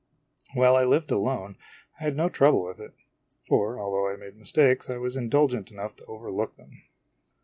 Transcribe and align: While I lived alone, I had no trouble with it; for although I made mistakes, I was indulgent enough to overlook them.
While 0.55 0.75
I 0.75 0.83
lived 0.83 1.11
alone, 1.11 1.57
I 1.99 2.05
had 2.05 2.15
no 2.17 2.27
trouble 2.27 2.63
with 2.63 2.79
it; 2.79 2.95
for 3.43 3.79
although 3.79 4.09
I 4.11 4.15
made 4.15 4.35
mistakes, 4.35 4.89
I 4.89 4.97
was 4.97 5.15
indulgent 5.15 5.69
enough 5.69 5.95
to 5.97 6.05
overlook 6.05 6.55
them. 6.55 6.71